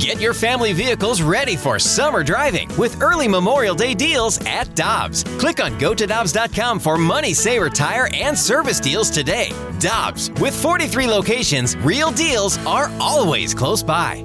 Get 0.00 0.18
your 0.18 0.32
family 0.32 0.72
vehicles 0.72 1.20
ready 1.20 1.56
for 1.56 1.78
summer 1.78 2.24
driving 2.24 2.74
with 2.78 3.02
early 3.02 3.28
Memorial 3.28 3.74
Day 3.74 3.92
deals 3.92 4.40
at 4.46 4.74
Dobbs. 4.74 5.24
Click 5.38 5.62
on 5.62 5.78
gotodobbs.com 5.78 6.80
for 6.80 6.96
money 6.96 7.34
saver 7.34 7.68
tire 7.68 8.08
and 8.14 8.36
service 8.36 8.80
deals 8.80 9.10
today. 9.10 9.52
Dobbs, 9.78 10.30
with 10.40 10.54
43 10.54 11.06
locations, 11.06 11.76
real 11.76 12.10
deals 12.12 12.56
are 12.64 12.90
always 12.98 13.52
close 13.52 13.82
by. 13.82 14.24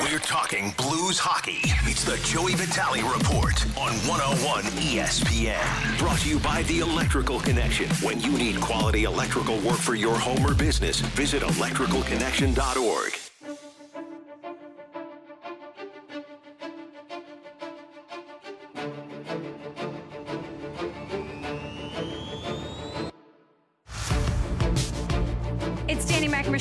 We're 0.00 0.18
talking 0.20 0.72
blues 0.78 1.18
hockey. 1.18 1.60
It's 1.84 2.04
the 2.04 2.16
Joey 2.24 2.54
Vitale 2.54 3.06
Report 3.12 3.62
on 3.76 3.92
101 4.08 4.64
ESPN. 4.86 5.98
Brought 5.98 6.20
to 6.20 6.30
you 6.30 6.38
by 6.38 6.62
The 6.62 6.78
Electrical 6.78 7.40
Connection. 7.40 7.90
When 7.96 8.22
you 8.22 8.32
need 8.38 8.58
quality 8.58 9.04
electrical 9.04 9.58
work 9.58 9.76
for 9.76 9.96
your 9.96 10.18
home 10.18 10.46
or 10.46 10.54
business, 10.54 11.00
visit 11.00 11.42
electricalconnection.org. 11.42 13.27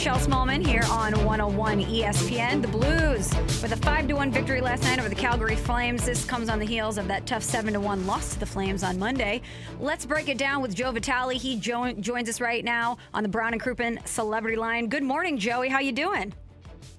Michelle 0.08 0.26
Smallman 0.26 0.66
here 0.66 0.86
on 0.90 1.12
101 1.26 1.84
ESPN. 1.84 2.62
The 2.62 2.68
Blues 2.70 3.30
with 3.62 3.74
a 3.74 3.76
5 3.76 4.10
1 4.10 4.32
victory 4.32 4.62
last 4.62 4.84
night 4.84 5.00
over 5.00 5.10
the 5.10 5.16
Calgary 5.16 5.58
Flames. 5.58 6.06
This 6.06 6.24
comes 6.24 6.48
on 6.48 6.60
the 6.60 6.66
heels 6.66 6.98
of 6.98 7.10
that 7.10 7.26
tough 7.26 7.44
7 7.44 7.84
1 7.84 8.08
loss 8.08 8.32
to 8.32 8.40
the 8.40 8.46
Flames 8.46 8.84
on 8.84 8.98
Monday. 8.98 9.42
Let's 9.82 10.06
break 10.06 10.30
it 10.30 10.38
down 10.38 10.62
with 10.62 10.74
Joe 10.74 10.94
Vitale. 10.94 11.38
He 11.38 11.60
jo- 11.60 11.92
joins 11.92 12.30
us 12.30 12.40
right 12.40 12.64
now 12.64 12.98
on 13.14 13.22
the 13.22 13.28
Brown 13.28 13.52
and 13.52 13.62
Crouppen 13.62 14.08
Celebrity 14.08 14.56
Line. 14.56 14.88
Good 14.88 15.04
morning, 15.04 15.38
Joey. 15.38 15.68
How 15.68 15.80
you 15.80 15.92
doing? 15.92 16.34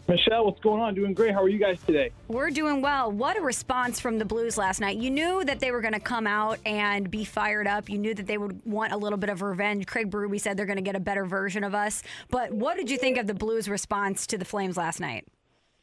Michelle, 0.09 0.47
what's 0.47 0.61
going 0.61 0.81
on? 0.81 0.95
Doing 0.95 1.13
great. 1.13 1.35
How 1.35 1.43
are 1.43 1.49
you 1.49 1.59
guys 1.59 1.79
today? 1.87 2.11
We're 2.29 2.51
doing 2.51 2.81
well. 2.81 3.13
What 3.13 3.37
a 3.37 3.43
response 3.43 4.01
from 4.01 4.19
the 4.19 4.25
Blues 4.25 4.57
last 4.57 4.81
night. 4.81 4.97
You 4.97 5.11
knew 5.11 5.45
that 5.45 5.61
they 5.61 5.71
were 5.71 5.83
going 5.83 5.93
to 5.93 6.01
come 6.01 6.27
out 6.27 6.59
and 6.65 7.11
be 7.11 7.25
fired 7.25 7.67
up. 7.67 7.91
You 7.91 7.99
knew 7.99 8.15
that 8.15 8.27
they 8.27 8.39
would 8.39 8.65
want 8.65 8.93
a 8.93 8.97
little 8.97 9.19
bit 9.19 9.29
of 9.29 9.43
revenge. 9.43 9.87
Craig 9.87 10.11
Berube 10.11 10.41
said 10.41 10.57
they're 10.57 10.67
going 10.67 10.77
to 10.77 10.83
get 10.83 10.97
a 10.97 11.01
better 11.01 11.27
version 11.27 11.63
of 11.63 11.75
us. 11.75 12.03
But 12.31 12.53
what 12.53 12.77
did 12.77 12.91
you 12.91 12.97
think 12.97 13.19
of 13.19 13.27
the 13.27 13.35
Blues' 13.35 13.69
response 13.69 14.27
to 14.29 14.39
the 14.39 14.47
Flames 14.47 14.77
last 14.79 14.99
night? 14.99 15.27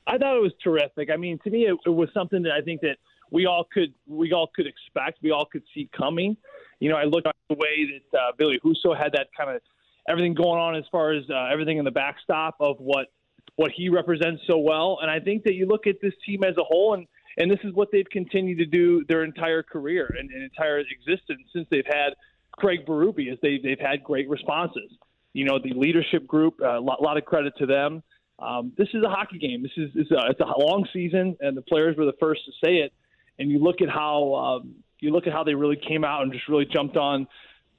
I 0.07 0.17
thought 0.17 0.35
it 0.35 0.41
was 0.41 0.53
terrific. 0.63 1.09
I 1.11 1.17
mean, 1.17 1.39
to 1.43 1.49
me, 1.49 1.67
it, 1.67 1.77
it 1.85 1.89
was 1.89 2.09
something 2.13 2.41
that 2.43 2.51
I 2.51 2.61
think 2.61 2.81
that 2.81 2.97
we 3.31 3.45
all 3.45 3.67
could 3.71 3.93
we 4.07 4.33
all 4.33 4.49
could 4.55 4.67
expect. 4.67 5.19
We 5.21 5.31
all 5.31 5.45
could 5.45 5.63
see 5.73 5.89
coming. 5.95 6.37
You 6.79 6.89
know, 6.89 6.95
I 6.95 7.03
look 7.03 7.25
at 7.25 7.35
the 7.49 7.55
way 7.55 8.01
that 8.11 8.17
uh, 8.17 8.31
Billy 8.37 8.59
Husso 8.63 8.97
had 8.97 9.13
that 9.13 9.27
kind 9.37 9.55
of 9.55 9.61
everything 10.07 10.33
going 10.33 10.59
on 10.59 10.75
as 10.75 10.83
far 10.91 11.13
as 11.13 11.23
uh, 11.29 11.49
everything 11.51 11.77
in 11.77 11.85
the 11.85 11.91
backstop 11.91 12.55
of 12.59 12.77
what 12.79 13.07
what 13.55 13.71
he 13.71 13.89
represents 13.89 14.41
so 14.47 14.57
well. 14.57 14.99
And 15.01 15.09
I 15.09 15.19
think 15.19 15.43
that 15.43 15.53
you 15.53 15.65
look 15.65 15.87
at 15.87 15.95
this 16.01 16.13
team 16.25 16.43
as 16.43 16.55
a 16.57 16.63
whole, 16.63 16.93
and 16.93 17.07
and 17.37 17.51
this 17.51 17.59
is 17.63 17.73
what 17.73 17.89
they've 17.91 18.09
continued 18.09 18.59
to 18.59 18.65
do 18.65 19.03
their 19.09 19.23
entire 19.23 19.61
career 19.61 20.13
and, 20.17 20.29
and 20.31 20.43
entire 20.43 20.79
existence 20.79 21.41
since 21.53 21.67
they've 21.69 21.85
had 21.85 22.13
Craig 22.53 22.85
Berube, 22.85 23.31
is 23.31 23.37
they 23.41 23.59
they've 23.61 23.79
had 23.79 24.03
great 24.03 24.29
responses. 24.29 24.91
You 25.33 25.45
know, 25.45 25.59
the 25.61 25.73
leadership 25.73 26.25
group, 26.25 26.55
a 26.61 26.75
uh, 26.75 26.81
lot, 26.81 27.01
lot, 27.01 27.17
of 27.17 27.25
credit 27.25 27.53
to 27.57 27.65
them. 27.65 28.03
Um, 28.39 28.71
this 28.77 28.87
is 28.93 29.03
a 29.03 29.09
hockey 29.09 29.37
game. 29.37 29.63
This 29.63 29.71
is 29.75 29.91
it's 29.95 30.11
a, 30.11 30.29
it's 30.29 30.39
a 30.39 30.45
long 30.45 30.87
season, 30.93 31.35
and 31.41 31.57
the 31.57 31.61
players 31.61 31.97
were 31.97 32.05
the 32.05 32.15
first 32.19 32.41
to 32.45 32.51
say 32.65 32.75
it. 32.77 32.93
And 33.37 33.51
you 33.51 33.59
look 33.59 33.81
at 33.81 33.89
how 33.89 34.33
um, 34.35 34.75
you 35.01 35.11
look 35.11 35.27
at 35.27 35.33
how 35.33 35.43
they 35.43 35.55
really 35.55 35.75
came 35.75 36.05
out 36.05 36.23
and 36.23 36.31
just 36.31 36.47
really 36.47 36.65
jumped 36.65 36.95
on 36.95 37.27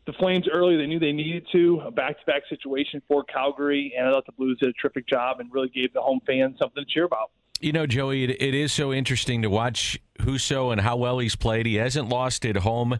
the 0.06 0.12
Flames 0.14 0.46
early. 0.50 0.76
They 0.76 0.86
knew 0.86 0.98
they 0.98 1.12
needed 1.12 1.46
to 1.52 1.82
a 1.84 1.90
back-to-back 1.90 2.42
situation 2.48 3.02
for 3.08 3.24
Calgary, 3.24 3.92
and 3.96 4.06
I 4.08 4.12
thought 4.12 4.26
the 4.26 4.32
Blues 4.32 4.58
did 4.60 4.70
a 4.70 4.72
terrific 4.80 5.06
job 5.06 5.40
and 5.40 5.52
really 5.52 5.68
gave 5.68 5.92
the 5.92 6.00
home 6.00 6.20
fans 6.26 6.56
something 6.58 6.84
to 6.84 6.90
cheer 6.92 7.04
about. 7.04 7.30
You 7.60 7.72
know, 7.72 7.86
Joey, 7.86 8.24
it, 8.24 8.30
it 8.30 8.54
is 8.54 8.72
so 8.72 8.92
interesting 8.92 9.42
to 9.42 9.48
watch 9.48 9.98
Husso 10.18 10.72
and 10.72 10.80
how 10.80 10.96
well 10.96 11.18
he's 11.18 11.36
played. 11.36 11.66
He 11.66 11.76
hasn't 11.76 12.08
lost 12.08 12.44
at 12.44 12.56
home 12.56 12.98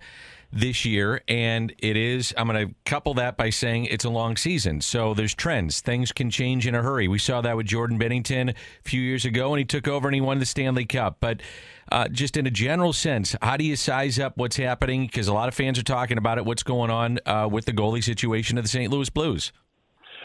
this 0.53 0.85
year, 0.85 1.23
and 1.29 1.75
it 1.79 1.97
is. 1.97 2.34
I'm 2.37 2.49
going 2.49 2.69
to 2.69 2.75
couple 2.84 3.15
that 3.15 3.37
by 3.37 3.51
saying 3.51 3.87
it's 3.87 4.05
a 4.05 4.11
long 4.11 4.37
season, 4.37 4.81
so 4.81 5.15
there's 5.15 5.34
trends. 5.34 5.81
Things 5.81 6.12
can 6.12 6.31
change 6.31 6.67
in 6.67 6.75
a 6.75 6.83
hurry. 6.83 7.09
We 7.09 7.19
saw 7.19 7.41
that 7.41 7.57
with 7.57 7.67
Jordan 7.67 7.99
Binnington 7.99 8.51
a 8.51 8.55
few 8.89 9.01
years 9.01 9.25
ago, 9.25 9.53
and 9.53 9.59
he 9.59 9.65
took 9.65 9.89
over 9.89 10.09
and 10.09 10.15
he 10.15 10.21
won 10.21 10.39
the 10.39 10.47
Stanley 10.47 10.85
Cup, 10.85 11.19
but 11.21 11.41
uh, 11.93 12.09
just 12.09 12.37
in 12.37 12.47
a 12.47 12.51
general 12.51 12.93
sense, 12.93 13.37
how 13.43 13.56
do 13.56 13.65
you 13.65 13.77
size 13.77 14.19
up 14.19 14.37
what's 14.37 14.56
happening? 14.56 15.06
Because 15.06 15.29
a 15.29 15.35
lot 15.35 15.49
of 15.49 15.55
fans 15.55 15.79
are 15.79 15.85
talking 15.85 16.19
about 16.19 16.39
it. 16.39 16.45
What's 16.45 16.62
going 16.62 16.91
on 16.91 17.19
uh, 17.27 17.49
with 17.51 17.65
the 17.65 17.73
goalie 17.73 18.03
situation 18.03 18.59
of 18.59 18.65
the 18.65 18.69
St. 18.69 18.91
Louis 18.91 19.09
Blues? 19.11 19.53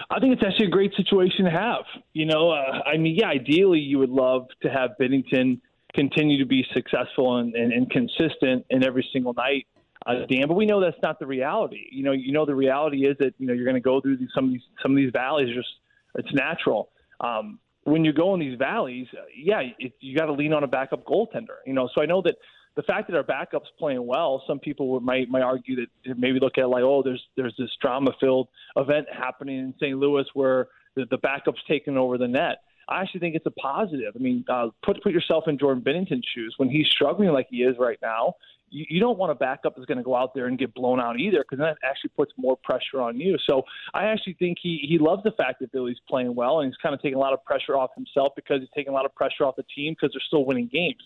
I 0.09 0.19
think 0.19 0.33
it's 0.33 0.43
actually 0.43 0.67
a 0.67 0.71
great 0.71 0.93
situation 0.95 1.45
to 1.45 1.51
have. 1.51 1.83
You 2.13 2.25
know, 2.25 2.49
uh, 2.49 2.81
I 2.85 2.97
mean, 2.97 3.15
yeah, 3.15 3.27
ideally 3.27 3.79
you 3.79 3.99
would 3.99 4.09
love 4.09 4.47
to 4.63 4.69
have 4.69 4.91
Binnington 4.99 5.61
continue 5.93 6.39
to 6.39 6.45
be 6.45 6.65
successful 6.73 7.37
and, 7.37 7.53
and, 7.53 7.71
and 7.71 7.89
consistent 7.89 8.65
in 8.69 8.83
every 8.83 9.07
single 9.13 9.33
night, 9.33 9.67
uh, 10.05 10.25
Dan. 10.29 10.47
But 10.47 10.55
we 10.55 10.65
know 10.65 10.79
that's 10.79 11.01
not 11.03 11.19
the 11.19 11.25
reality. 11.25 11.85
You 11.91 12.03
know, 12.03 12.11
you 12.11 12.31
know 12.31 12.45
the 12.45 12.55
reality 12.55 13.05
is 13.05 13.17
that 13.19 13.33
you 13.37 13.47
know 13.47 13.53
you're 13.53 13.65
going 13.65 13.75
to 13.75 13.81
go 13.81 14.01
through 14.01 14.17
these, 14.17 14.29
some 14.33 14.45
of 14.45 14.51
these 14.51 14.63
some 14.81 14.91
of 14.91 14.97
these 14.97 15.11
valleys. 15.11 15.55
Just 15.55 15.69
it's 16.15 16.33
natural. 16.33 16.89
Um, 17.19 17.59
when 17.83 18.05
you 18.05 18.13
go 18.13 18.33
in 18.33 18.39
these 18.39 18.57
valleys, 18.57 19.07
uh, 19.13 19.23
yeah, 19.35 19.61
it, 19.79 19.93
you 19.99 20.17
got 20.17 20.25
to 20.25 20.33
lean 20.33 20.53
on 20.53 20.63
a 20.63 20.67
backup 20.67 21.03
goaltender. 21.05 21.57
You 21.65 21.73
know, 21.73 21.89
so 21.93 22.01
I 22.01 22.05
know 22.05 22.21
that 22.23 22.35
the 22.75 22.83
fact 22.83 23.09
that 23.09 23.17
our 23.17 23.23
backup's 23.23 23.69
playing 23.77 24.05
well, 24.05 24.43
some 24.47 24.59
people 24.59 24.99
might 24.99 25.29
might 25.29 25.41
argue 25.41 25.75
that 25.77 26.17
maybe 26.17 26.39
look 26.39 26.57
at 26.57 26.69
like, 26.69 26.83
oh, 26.83 27.03
there's 27.03 27.23
there's 27.35 27.55
this 27.57 27.69
drama-filled 27.81 28.47
event 28.77 29.07
happening 29.11 29.59
in 29.59 29.73
St. 29.79 29.97
Louis 29.97 30.25
where 30.33 30.67
the, 30.95 31.05
the 31.09 31.17
backup's 31.17 31.61
taking 31.67 31.97
over 31.97 32.17
the 32.17 32.27
net. 32.27 32.63
I 32.91 33.01
actually 33.01 33.21
think 33.21 33.35
it's 33.35 33.45
a 33.45 33.51
positive. 33.51 34.13
I 34.15 34.19
mean, 34.19 34.45
uh, 34.49 34.67
put 34.83 35.01
put 35.01 35.11
yourself 35.13 35.45
in 35.47 35.57
Jordan 35.57 35.83
Binnington's 35.83 36.25
shoes 36.35 36.53
when 36.57 36.69
he's 36.69 36.87
struggling 36.87 37.29
like 37.29 37.47
he 37.49 37.63
is 37.63 37.75
right 37.79 37.97
now 38.01 38.35
you, 38.71 38.85
you 38.89 38.99
don't 38.99 39.17
want 39.17 39.31
a 39.31 39.35
backup 39.35 39.75
that's 39.75 39.85
going 39.85 39.97
to 39.97 40.03
go 40.03 40.15
out 40.15 40.33
there 40.33 40.47
and 40.47 40.57
get 40.57 40.73
blown 40.73 40.99
out 40.99 41.19
either, 41.19 41.39
because 41.39 41.59
that 41.59 41.77
actually 41.87 42.11
puts 42.15 42.31
more 42.37 42.57
pressure 42.63 43.01
on 43.01 43.19
you. 43.19 43.37
So 43.47 43.63
I 43.93 44.05
actually 44.05 44.33
think 44.33 44.57
he 44.61 44.79
he 44.87 44.97
loves 44.97 45.23
the 45.23 45.31
fact 45.31 45.59
that 45.59 45.71
Billy's 45.71 45.99
playing 46.09 46.33
well, 46.33 46.61
and 46.61 46.71
he's 46.71 46.77
kind 46.77 46.95
of 46.95 47.01
taking 47.01 47.17
a 47.17 47.19
lot 47.19 47.33
of 47.33 47.43
pressure 47.43 47.77
off 47.77 47.91
himself 47.95 48.33
because 48.35 48.61
he's 48.61 48.69
taking 48.73 48.91
a 48.91 48.95
lot 48.95 49.05
of 49.05 49.13
pressure 49.13 49.45
off 49.45 49.55
the 49.55 49.65
team 49.75 49.93
because 49.93 50.13
they're 50.13 50.23
still 50.25 50.45
winning 50.45 50.69
games. 50.71 51.01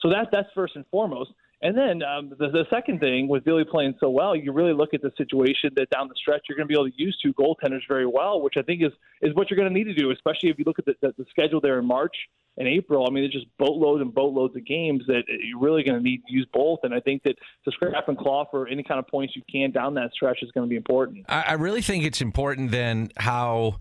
So 0.00 0.10
that 0.10 0.28
that's 0.30 0.48
first 0.54 0.76
and 0.76 0.84
foremost. 0.90 1.30
And 1.60 1.76
then 1.76 2.02
um, 2.04 2.30
the, 2.38 2.48
the 2.50 2.64
second 2.70 3.00
thing 3.00 3.26
with 3.26 3.44
Billy 3.44 3.64
playing 3.68 3.94
so 3.98 4.10
well, 4.10 4.36
you 4.36 4.52
really 4.52 4.72
look 4.72 4.94
at 4.94 5.02
the 5.02 5.10
situation 5.18 5.70
that 5.74 5.90
down 5.90 6.06
the 6.06 6.14
stretch 6.16 6.42
you're 6.48 6.56
going 6.56 6.68
to 6.68 6.72
be 6.72 6.78
able 6.78 6.88
to 6.88 6.96
use 6.96 7.18
two 7.20 7.34
goaltenders 7.34 7.80
very 7.88 8.06
well, 8.06 8.40
which 8.40 8.54
I 8.56 8.62
think 8.62 8.82
is 8.82 8.92
is 9.22 9.34
what 9.34 9.50
you're 9.50 9.56
going 9.56 9.68
to 9.68 9.74
need 9.74 9.84
to 9.84 9.94
do, 9.94 10.12
especially 10.12 10.50
if 10.50 10.58
you 10.58 10.64
look 10.64 10.78
at 10.78 10.84
the, 10.84 10.94
the, 11.00 11.14
the 11.18 11.24
schedule 11.30 11.60
there 11.60 11.80
in 11.80 11.84
March 11.84 12.14
and 12.58 12.68
April. 12.68 13.06
I 13.08 13.10
mean, 13.10 13.24
it's 13.24 13.34
just 13.34 13.46
boatloads 13.58 14.02
and 14.02 14.14
boatloads 14.14 14.54
of 14.54 14.64
games 14.64 15.02
that 15.08 15.22
you're 15.26 15.58
really 15.58 15.82
going 15.82 15.98
to 15.98 16.02
need 16.02 16.22
to 16.28 16.32
use 16.32 16.46
both. 16.52 16.80
And 16.84 16.94
I 16.94 17.00
think 17.00 17.24
that 17.24 17.34
to 17.64 17.70
scrap 17.72 18.08
and 18.08 18.16
claw 18.16 18.44
for 18.48 18.68
any 18.68 18.84
kind 18.84 19.00
of 19.00 19.08
points 19.08 19.34
you 19.34 19.42
can 19.50 19.72
down 19.72 19.94
that 19.94 20.12
stretch 20.12 20.38
is 20.42 20.52
going 20.52 20.66
to 20.66 20.70
be 20.70 20.76
important. 20.76 21.26
I, 21.28 21.42
I 21.42 21.52
really 21.54 21.82
think 21.82 22.04
it's 22.04 22.20
important 22.20 22.70
then 22.70 23.10
how. 23.16 23.80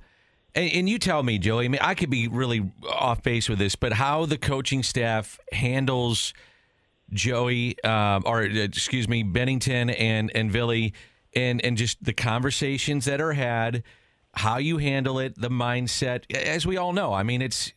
And, 0.56 0.90
you 0.90 0.98
tell 0.98 1.22
me, 1.22 1.38
Joey. 1.38 1.66
I 1.66 1.68
mean, 1.68 1.82
I 1.84 1.94
could 1.94 2.10
be 2.10 2.28
really 2.28 2.72
off 2.90 3.22
base 3.22 3.48
with 3.48 3.60
this, 3.60 3.76
but 3.76 3.94
how 3.94 4.26
the 4.26 4.40
coaching 4.40 4.82
staff 4.82 5.40
handles 5.52 6.34
Joey, 7.12 7.75
uh, 7.84 8.22
or 8.25 8.44
excuse 8.44 9.07
me, 9.07 9.23
Binnington 9.23 9.94
and 9.97 10.31
and 10.35 10.51
Billy, 10.51 10.94
and 11.35 11.63
and 11.63 11.78
just 11.78 12.03
the 12.03 12.13
conversations 12.13 13.06
that 13.06 13.22
are 13.22 13.34
had, 13.34 13.84
how 14.34 14.57
you 14.57 14.78
handle 14.78 15.19
it, 15.19 15.40
the 15.40 15.50
mindset. 15.50 16.31
As 16.35 16.66
we 16.66 16.78
all 16.78 16.94
know, 16.94 17.13
I 17.13 17.23
mean, 17.23 17.41
it's. 17.41 17.73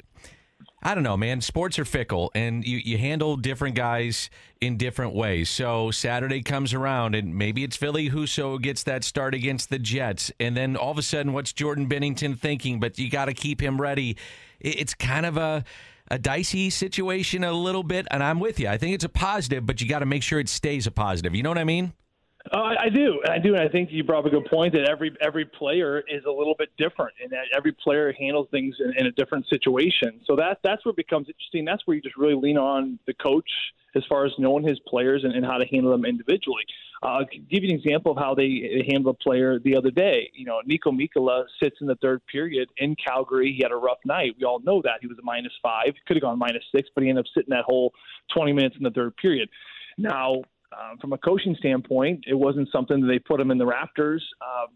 I 0.82 0.94
don't 0.94 1.04
know, 1.04 1.18
man. 1.18 1.42
Sports 1.42 1.78
are 1.78 1.84
fickle, 1.84 2.30
and 2.34 2.64
you, 2.64 2.78
you 2.78 2.96
handle 2.96 3.36
different 3.36 3.74
guys 3.74 4.30
in 4.62 4.78
different 4.78 5.14
ways. 5.14 5.50
So 5.50 5.90
Saturday 5.90 6.40
comes 6.42 6.72
around, 6.72 7.14
and 7.14 7.34
maybe 7.36 7.64
it's 7.64 7.76
Ville 7.76 8.08
Husso 8.08 8.58
gets 8.60 8.82
that 8.84 9.04
start 9.04 9.34
against 9.34 9.68
the 9.68 9.78
Jets, 9.78 10.32
and 10.40 10.56
then 10.56 10.76
all 10.76 10.90
of 10.90 10.96
a 10.96 11.02
sudden, 11.02 11.34
what's 11.34 11.52
Jordan 11.52 11.86
Binnington 11.86 12.38
thinking? 12.38 12.80
But 12.80 12.98
you 12.98 13.10
got 13.10 13.26
to 13.26 13.34
keep 13.34 13.60
him 13.60 13.78
ready. 13.78 14.16
It's 14.58 14.94
kind 14.94 15.26
of 15.26 15.36
a 15.36 15.64
a 16.10 16.18
dicey 16.18 16.70
situation 16.70 17.44
a 17.44 17.52
little 17.52 17.82
bit, 17.82 18.06
and 18.10 18.22
I'm 18.22 18.40
with 18.40 18.58
you. 18.58 18.68
I 18.68 18.78
think 18.78 18.94
it's 18.94 19.04
a 19.04 19.08
positive, 19.08 19.64
but 19.64 19.80
you 19.80 19.88
got 19.88 20.00
to 20.00 20.06
make 20.06 20.22
sure 20.22 20.40
it 20.40 20.48
stays 20.48 20.86
a 20.86 20.90
positive. 20.90 21.34
You 21.34 21.42
know 21.42 21.50
what 21.50 21.58
I 21.58 21.64
mean? 21.64 21.92
Uh, 22.52 22.74
I 22.80 22.88
do, 22.88 23.20
and 23.24 23.32
I 23.32 23.38
do, 23.38 23.54
and 23.54 23.62
I 23.62 23.68
think 23.68 23.90
you 23.92 24.02
brought 24.02 24.20
up 24.20 24.26
a 24.26 24.30
good 24.30 24.46
point 24.46 24.72
that 24.72 24.88
every 24.88 25.16
every 25.20 25.44
player 25.44 26.02
is 26.08 26.24
a 26.24 26.30
little 26.30 26.56
bit 26.58 26.70
different, 26.76 27.14
and 27.22 27.30
that 27.30 27.44
every 27.56 27.70
player 27.70 28.12
handles 28.12 28.48
things 28.50 28.74
in, 28.80 28.92
in 28.98 29.06
a 29.06 29.12
different 29.12 29.46
situation. 29.48 30.20
So 30.26 30.34
that 30.34 30.58
that's 30.64 30.84
where 30.84 30.90
it 30.90 30.96
becomes 30.96 31.28
interesting. 31.28 31.64
That's 31.64 31.86
where 31.86 31.94
you 31.94 32.02
just 32.02 32.16
really 32.16 32.34
lean 32.34 32.58
on 32.58 32.98
the 33.06 33.14
coach 33.14 33.48
as 33.94 34.02
far 34.08 34.26
as 34.26 34.32
knowing 34.38 34.66
his 34.66 34.80
players 34.80 35.22
and, 35.22 35.32
and 35.32 35.44
how 35.44 35.58
to 35.58 35.66
handle 35.66 35.92
them 35.92 36.04
individually. 36.04 36.64
Uh, 37.02 37.06
I'll 37.06 37.24
give 37.24 37.62
you 37.62 37.70
an 37.70 37.74
example 37.74 38.12
of 38.12 38.18
how 38.18 38.34
they 38.34 38.84
handled 38.88 39.16
a 39.20 39.22
player 39.22 39.60
the 39.60 39.76
other 39.76 39.90
day. 39.92 40.30
You 40.34 40.46
know, 40.46 40.60
Niko 40.68 40.92
Mikkola 40.92 41.44
sits 41.62 41.76
in 41.80 41.86
the 41.86 41.96
third 41.96 42.20
period 42.26 42.68
in 42.78 42.96
Calgary. 42.96 43.54
He 43.56 43.62
had 43.62 43.72
a 43.72 43.76
rough 43.76 43.98
night. 44.04 44.34
We 44.38 44.44
all 44.44 44.60
know 44.60 44.82
that. 44.82 44.98
He 45.00 45.06
was 45.06 45.18
a 45.18 45.24
minus 45.24 45.52
five. 45.62 45.86
He 45.86 46.00
Could 46.06 46.16
have 46.16 46.22
gone 46.22 46.38
minus 46.38 46.64
six, 46.74 46.88
but 46.94 47.04
he 47.04 47.10
ended 47.10 47.26
up 47.26 47.28
sitting 47.32 47.50
that 47.50 47.64
whole 47.64 47.92
20 48.34 48.52
minutes 48.52 48.76
in 48.76 48.82
the 48.82 48.90
third 48.90 49.16
period. 49.16 49.48
Now, 49.98 50.42
uh, 50.72 50.96
from 51.00 51.12
a 51.12 51.18
coaching 51.18 51.56
standpoint, 51.58 52.24
it 52.26 52.34
wasn't 52.34 52.68
something 52.72 53.00
that 53.00 53.06
they 53.06 53.18
put 53.18 53.40
him 53.40 53.50
in 53.50 53.58
the 53.58 53.66
Raptors. 53.66 54.20
Uh, 54.40 54.66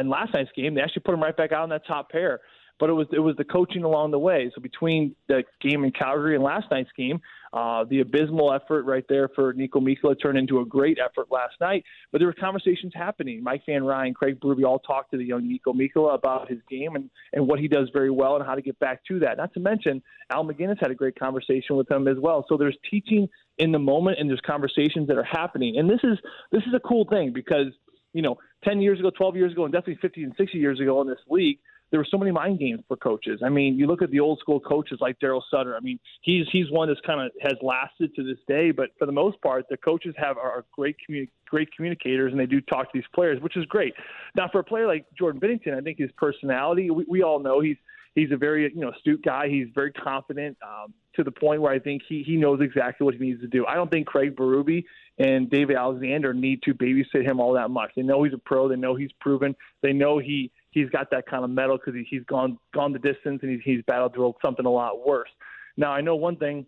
in 0.00 0.08
last 0.08 0.34
night's 0.34 0.50
game, 0.56 0.74
they 0.74 0.80
actually 0.80 1.02
put 1.02 1.14
him 1.14 1.22
right 1.22 1.36
back 1.36 1.52
out 1.52 1.64
in 1.64 1.70
that 1.70 1.86
top 1.86 2.10
pair. 2.10 2.40
but 2.78 2.90
it 2.90 2.92
was 2.92 3.06
it 3.12 3.20
was 3.20 3.36
the 3.36 3.44
coaching 3.44 3.84
along 3.84 4.10
the 4.10 4.18
way. 4.18 4.50
So 4.54 4.60
between 4.60 5.14
the 5.28 5.44
game 5.60 5.84
in 5.84 5.92
Calgary 5.92 6.34
and 6.34 6.44
last 6.44 6.66
night's 6.70 6.90
game, 6.96 7.20
uh, 7.56 7.84
the 7.88 8.00
abysmal 8.00 8.52
effort 8.52 8.84
right 8.84 9.06
there 9.08 9.30
for 9.34 9.54
Niko 9.54 9.76
Mikkola 9.76 10.14
turned 10.20 10.36
into 10.36 10.60
a 10.60 10.66
great 10.66 10.98
effort 11.02 11.28
last 11.30 11.54
night. 11.58 11.84
But 12.12 12.18
there 12.18 12.28
were 12.28 12.34
conversations 12.34 12.92
happening. 12.94 13.42
Mike 13.42 13.62
Van 13.64 13.82
Ryn, 13.82 14.12
Craig 14.12 14.38
Berube 14.38 14.62
all 14.66 14.78
talked 14.78 15.12
to 15.12 15.16
the 15.16 15.24
young 15.24 15.44
Niko 15.44 15.74
Mikkola 15.74 16.14
about 16.14 16.50
his 16.50 16.58
game 16.68 16.96
and, 16.96 17.08
and 17.32 17.48
what 17.48 17.58
he 17.58 17.66
does 17.66 17.88
very 17.94 18.10
well 18.10 18.36
and 18.36 18.44
how 18.44 18.56
to 18.56 18.60
get 18.60 18.78
back 18.78 19.02
to 19.06 19.20
that. 19.20 19.38
Not 19.38 19.54
to 19.54 19.60
mention, 19.60 20.02
Al 20.30 20.44
MacInnis 20.44 20.78
had 20.78 20.90
a 20.90 20.94
great 20.94 21.18
conversation 21.18 21.76
with 21.76 21.90
him 21.90 22.06
as 22.08 22.18
well. 22.20 22.44
So 22.46 22.58
there's 22.58 22.76
teaching 22.90 23.26
in 23.56 23.72
the 23.72 23.78
moment 23.78 24.18
and 24.20 24.28
there's 24.28 24.42
conversations 24.46 25.08
that 25.08 25.16
are 25.16 25.24
happening. 25.24 25.78
And 25.78 25.88
this 25.88 26.00
is 26.04 26.18
this 26.52 26.62
is 26.64 26.74
a 26.74 26.80
cool 26.80 27.06
thing 27.08 27.32
because, 27.32 27.68
you 28.12 28.20
know, 28.20 28.36
10 28.64 28.82
years 28.82 28.98
ago, 29.00 29.08
12 29.16 29.34
years 29.34 29.52
ago, 29.52 29.64
and 29.64 29.72
definitely 29.72 29.98
50 30.02 30.24
and 30.24 30.34
60 30.36 30.58
years 30.58 30.78
ago 30.78 31.00
in 31.00 31.08
this 31.08 31.20
league– 31.30 31.58
there 31.90 32.00
were 32.00 32.06
so 32.10 32.18
many 32.18 32.32
mind 32.32 32.58
games 32.58 32.80
for 32.88 32.96
coaches. 32.96 33.40
I 33.44 33.48
mean, 33.48 33.76
you 33.76 33.86
look 33.86 34.02
at 34.02 34.10
the 34.10 34.20
old 34.20 34.38
school 34.40 34.60
coaches 34.60 34.98
like 35.00 35.18
Darryl 35.20 35.42
Sutter. 35.50 35.76
I 35.76 35.80
mean, 35.80 35.98
he's 36.22 36.46
he's 36.50 36.70
one 36.70 36.88
that's 36.88 37.00
kind 37.06 37.20
of 37.20 37.32
has 37.42 37.54
lasted 37.62 38.14
to 38.16 38.24
this 38.24 38.38
day. 38.48 38.70
But 38.70 38.90
for 38.98 39.06
the 39.06 39.12
most 39.12 39.40
part, 39.40 39.66
the 39.70 39.76
coaches 39.76 40.14
have 40.18 40.36
are 40.36 40.64
great 40.72 40.96
communi- 41.08 41.28
great 41.48 41.68
communicators, 41.74 42.32
and 42.32 42.40
they 42.40 42.46
do 42.46 42.60
talk 42.60 42.92
to 42.92 42.98
these 42.98 43.08
players, 43.14 43.40
which 43.40 43.56
is 43.56 43.64
great. 43.66 43.94
Now, 44.34 44.48
for 44.50 44.60
a 44.60 44.64
player 44.64 44.86
like 44.86 45.06
Jordan 45.16 45.40
Binnington, 45.40 45.76
I 45.76 45.80
think 45.80 45.98
his 45.98 46.10
personality. 46.16 46.90
We, 46.90 47.04
we 47.08 47.22
all 47.22 47.38
know 47.38 47.60
he's 47.60 47.76
he's 48.16 48.32
a 48.32 48.36
very 48.36 48.64
you 48.74 48.80
know 48.80 48.90
astute 48.90 49.22
guy. 49.24 49.48
He's 49.48 49.68
very 49.74 49.92
confident 49.92 50.56
um, 50.62 50.92
to 51.14 51.22
the 51.22 51.30
point 51.30 51.62
where 51.62 51.72
I 51.72 51.78
think 51.78 52.02
he 52.08 52.24
he 52.26 52.36
knows 52.36 52.60
exactly 52.60 53.04
what 53.04 53.14
he 53.14 53.20
needs 53.20 53.40
to 53.42 53.46
do. 53.46 53.64
I 53.64 53.74
don't 53.74 53.90
think 53.90 54.08
Craig 54.08 54.34
Berube 54.34 54.84
and 55.18 55.48
David 55.48 55.76
Alexander 55.76 56.34
need 56.34 56.62
to 56.64 56.74
babysit 56.74 57.24
him 57.24 57.40
all 57.40 57.52
that 57.54 57.70
much. 57.70 57.92
They 57.94 58.02
know 58.02 58.24
he's 58.24 58.34
a 58.34 58.38
pro. 58.38 58.68
They 58.68 58.76
know 58.76 58.96
he's 58.96 59.12
proven. 59.20 59.54
They 59.82 59.92
know 59.92 60.18
he 60.18 60.50
he's 60.76 60.90
got 60.90 61.10
that 61.10 61.26
kind 61.26 61.42
of 61.42 61.48
metal 61.48 61.78
because 61.78 61.94
he, 61.94 62.06
he's 62.08 62.24
gone 62.24 62.58
gone 62.74 62.92
the 62.92 62.98
distance 62.98 63.40
and 63.42 63.50
he's, 63.50 63.60
he's 63.64 63.82
battled 63.86 64.14
through 64.14 64.34
something 64.44 64.66
a 64.66 64.70
lot 64.70 65.06
worse. 65.06 65.30
Now 65.76 65.90
I 65.90 66.02
know 66.02 66.16
one 66.16 66.36
thing 66.36 66.66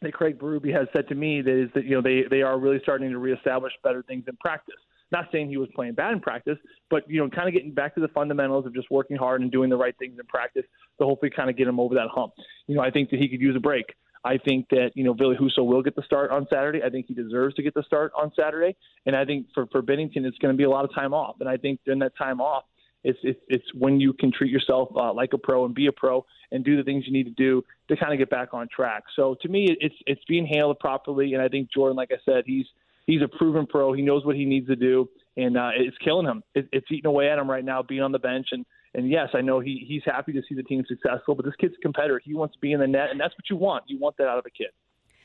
that 0.00 0.14
Craig 0.14 0.38
Berube 0.38 0.72
has 0.72 0.88
said 0.94 1.06
to 1.08 1.14
me 1.14 1.42
that 1.42 1.62
is 1.62 1.68
that 1.74 1.84
you 1.84 1.90
know 1.90 2.00
they 2.00 2.24
they 2.28 2.42
are 2.42 2.58
really 2.58 2.80
starting 2.82 3.10
to 3.10 3.18
reestablish 3.18 3.72
better 3.84 4.02
things 4.02 4.24
in 4.26 4.36
practice. 4.36 4.74
Not 5.12 5.26
saying 5.30 5.50
he 5.50 5.58
was 5.58 5.68
playing 5.74 5.92
bad 5.92 6.12
in 6.12 6.20
practice, 6.20 6.56
but 6.90 7.08
you 7.08 7.20
know, 7.20 7.28
kind 7.28 7.46
of 7.46 7.54
getting 7.54 7.72
back 7.72 7.94
to 7.96 8.00
the 8.00 8.08
fundamentals 8.08 8.64
of 8.64 8.74
just 8.74 8.90
working 8.90 9.16
hard 9.16 9.42
and 9.42 9.52
doing 9.52 9.68
the 9.68 9.76
right 9.76 9.94
things 9.98 10.18
in 10.18 10.26
practice 10.26 10.64
to 10.98 11.04
hopefully 11.04 11.30
kind 11.30 11.50
of 11.50 11.56
get 11.56 11.68
him 11.68 11.78
over 11.78 11.94
that 11.94 12.08
hump. 12.10 12.32
You 12.66 12.76
know, 12.76 12.80
I 12.80 12.90
think 12.90 13.10
that 13.10 13.20
he 13.20 13.28
could 13.28 13.40
use 13.40 13.54
a 13.54 13.60
break. 13.60 13.84
I 14.24 14.38
think 14.38 14.70
that 14.70 14.92
you 14.94 15.04
know 15.04 15.12
Ville 15.12 15.34
Husso 15.34 15.66
will 15.66 15.82
get 15.82 15.94
the 15.96 16.02
start 16.02 16.30
on 16.30 16.46
Saturday. 16.50 16.82
I 16.82 16.88
think 16.88 17.06
he 17.06 17.14
deserves 17.14 17.54
to 17.56 17.62
get 17.62 17.74
the 17.74 17.82
start 17.82 18.10
on 18.16 18.32
Saturday, 18.34 18.74
and 19.04 19.14
I 19.14 19.26
think 19.26 19.48
for 19.52 19.66
for 19.66 19.82
Binnington, 19.82 20.24
it's 20.24 20.38
going 20.38 20.54
to 20.54 20.56
be 20.56 20.64
a 20.64 20.70
lot 20.70 20.86
of 20.86 20.94
time 20.94 21.12
off. 21.12 21.36
And 21.40 21.48
I 21.48 21.58
think 21.58 21.80
during 21.84 22.00
that 22.00 22.16
time 22.16 22.40
off, 22.40 22.64
it's 23.04 23.18
it's, 23.22 23.40
it's 23.48 23.64
when 23.74 24.00
you 24.00 24.12
can 24.12 24.32
treat 24.32 24.50
yourself 24.50 24.88
uh, 24.96 25.12
like 25.12 25.32
a 25.32 25.38
pro 25.38 25.64
and 25.64 25.74
be 25.74 25.86
a 25.86 25.92
pro 25.92 26.24
and 26.50 26.64
do 26.64 26.76
the 26.76 26.82
things 26.82 27.04
you 27.06 27.12
need 27.12 27.24
to 27.24 27.30
do 27.30 27.62
to 27.88 27.96
kind 27.96 28.12
of 28.12 28.18
get 28.18 28.30
back 28.30 28.54
on 28.54 28.68
track. 28.74 29.04
So 29.14 29.36
to 29.42 29.48
me, 29.48 29.76
it's 29.80 29.94
it's 30.06 30.22
being 30.26 30.46
handled 30.46 30.78
properly, 30.78 31.34
and 31.34 31.42
I 31.42 31.48
think 31.48 31.70
Jordan, 31.72 31.96
like 31.96 32.10
I 32.10 32.18
said, 32.24 32.44
he's 32.46 32.66
he's 33.06 33.22
a 33.22 33.28
proven 33.28 33.66
pro. 33.66 33.92
He 33.92 34.02
knows 34.02 34.24
what 34.24 34.36
he 34.36 34.44
needs 34.44 34.66
to 34.68 34.76
do, 34.76 35.08
and 35.36 35.56
uh, 35.56 35.70
it's 35.76 35.96
killing 35.98 36.26
him. 36.26 36.42
It, 36.54 36.68
it's 36.72 36.86
eating 36.90 37.06
away 37.06 37.28
at 37.28 37.38
him 37.38 37.50
right 37.50 37.64
now, 37.64 37.82
being 37.82 38.02
on 38.02 38.12
the 38.12 38.18
bench. 38.18 38.48
And 38.52 38.64
and 38.94 39.10
yes, 39.10 39.28
I 39.34 39.40
know 39.40 39.60
he 39.60 39.84
he's 39.86 40.02
happy 40.04 40.32
to 40.32 40.42
see 40.48 40.54
the 40.54 40.62
team 40.62 40.84
successful, 40.88 41.34
but 41.34 41.44
this 41.44 41.54
kid's 41.60 41.74
a 41.78 41.82
competitor. 41.82 42.20
He 42.24 42.34
wants 42.34 42.54
to 42.54 42.60
be 42.60 42.72
in 42.72 42.80
the 42.80 42.86
net, 42.86 43.10
and 43.10 43.20
that's 43.20 43.34
what 43.34 43.50
you 43.50 43.56
want. 43.56 43.84
You 43.86 43.98
want 43.98 44.16
that 44.16 44.28
out 44.28 44.38
of 44.38 44.46
a 44.46 44.50
kid. 44.50 44.68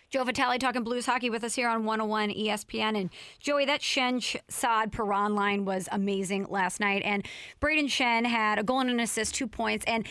Joe 0.09 0.23
Vitale 0.23 0.57
talking 0.57 0.83
Blues 0.83 1.05
hockey 1.05 1.29
with 1.29 1.43
us 1.43 1.53
here 1.53 1.69
on 1.69 1.85
101 1.85 2.31
ESPN. 2.31 2.99
And 2.99 3.09
Joey, 3.39 3.65
that 3.65 3.81
Schenn 3.81 4.39
Saad 4.47 4.91
Perron 4.91 5.35
line 5.35 5.65
was 5.65 5.87
amazing 5.91 6.47
last 6.49 6.79
night. 6.79 7.03
And 7.05 7.23
Brayden 7.61 7.85
Schenn 7.85 8.25
had 8.25 8.57
a 8.57 8.63
goal 8.63 8.79
and 8.79 8.89
an 8.89 8.99
assist, 8.99 9.35
two 9.35 9.45
points. 9.45 9.85
And 9.85 10.07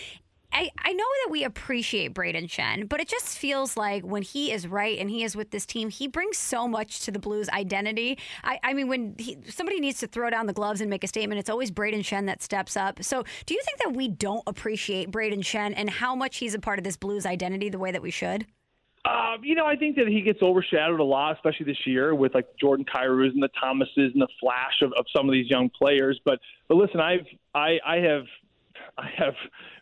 I, 0.53 0.71
I 0.79 0.93
know 0.93 1.05
that 1.25 1.31
we 1.33 1.43
appreciate 1.43 2.15
Brayden 2.15 2.49
Schenn, 2.49 2.89
but 2.89 3.01
it 3.01 3.09
just 3.09 3.37
feels 3.37 3.77
like 3.77 4.05
when 4.05 4.23
he 4.23 4.53
is 4.53 4.69
right 4.69 4.99
and 4.99 5.11
he 5.11 5.25
is 5.25 5.35
with 5.35 5.51
this 5.51 5.67
team, 5.67 5.91
he 5.91 6.07
brings 6.07 6.39
so 6.39 6.69
much 6.69 7.01
to 7.01 7.11
the 7.11 7.19
Blues 7.19 7.49
identity. 7.49 8.19
I, 8.45 8.61
I 8.63 8.75
mean, 8.75 8.87
when 8.87 9.17
he, 9.19 9.37
somebody 9.49 9.81
needs 9.81 9.99
to 9.99 10.07
throw 10.07 10.31
down 10.31 10.47
the 10.47 10.53
gloves 10.53 10.81
and 10.81 10.89
make 10.89 11.03
a 11.03 11.09
statement, 11.09 11.41
it's 11.41 11.51
always 11.51 11.73
Brayden 11.73 12.01
Schenn 12.01 12.27
that 12.27 12.41
steps 12.43 12.77
up. 12.77 13.03
So 13.03 13.25
do 13.47 13.55
you 13.55 13.61
think 13.65 13.79
that 13.79 13.95
we 13.95 14.09
don't 14.09 14.45
appreciate 14.47 15.11
Brayden 15.11 15.41
Schenn 15.41 15.75
and 15.77 15.91
how 15.91 16.15
much 16.15 16.37
he's 16.37 16.55
a 16.55 16.61
part 16.61 16.79
of 16.79 16.85
this 16.85 16.97
Blues 16.97 17.27
identity 17.27 17.69
the 17.69 17.81
way 17.81 17.91
that 17.91 18.01
we 18.01 18.13
should? 18.13 18.47
Um, 19.09 19.43
you 19.43 19.55
know, 19.55 19.65
I 19.65 19.77
think 19.77 19.97
that 19.97 20.09
he 20.09 20.21
gets 20.21 20.43
overshadowed 20.43 21.01
a 21.01 21.05
lot, 21.05 21.35
especially 21.37 21.67
this 21.67 21.87
year 21.87 22.15
with 22.15 22.35
like 22.35 22.47
Jordan 22.61 22.85
Kyrou's 22.85 23.33
and 23.33 23.43
the 23.43 23.49
Thomases 23.61 24.13
and 24.13 24.21
the 24.21 24.29
flash 24.41 24.83
of, 24.83 24.93
of 24.99 25.07
some 25.15 25.29
of 25.29 25.33
these 25.33 25.49
young 25.49 25.71
players. 25.71 26.21
But 26.25 26.41
but 26.69 26.77
listen, 26.77 27.01
I've 27.01 27.27
I, 27.55 27.79
I 27.87 27.97
have 27.99 28.25
I 28.99 29.09
have 29.17 29.35